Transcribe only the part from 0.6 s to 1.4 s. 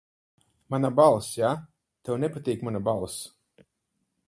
Mana balss,